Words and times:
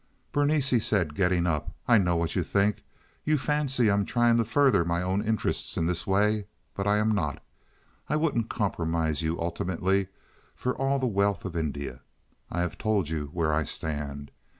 "Berenice," 0.31 0.71
he 0.71 0.79
said, 0.79 1.13
getting 1.13 1.45
up, 1.45 1.75
"I 1.87 1.99
know 1.99 2.15
what 2.15 2.35
you 2.35 2.41
think. 2.41 2.81
You 3.23 3.37
fancy 3.37 3.87
I 3.87 3.93
am 3.93 4.03
trying 4.03 4.37
to 4.37 4.43
further 4.43 4.83
my 4.83 5.03
own 5.03 5.23
interests 5.23 5.77
in 5.77 5.85
this 5.85 6.07
way, 6.07 6.47
but 6.73 6.87
I'm 6.87 7.13
not. 7.13 7.39
I 8.09 8.15
wouldn't 8.15 8.49
compromise 8.49 9.21
you 9.21 9.39
ultimately 9.39 10.07
for 10.55 10.73
all 10.75 10.97
the 10.97 11.05
wealth 11.05 11.45
of 11.45 11.55
India. 11.55 12.01
I 12.49 12.61
have 12.61 12.79
told 12.79 13.09
you 13.09 13.29
where 13.31 13.53
I 13.53 13.61
stand. 13.61 14.31